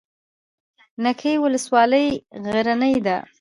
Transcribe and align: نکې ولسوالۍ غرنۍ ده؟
نکې 1.03 1.33
ولسوالۍ 1.43 2.07
غرنۍ 2.53 2.95
ده؟ 3.05 3.17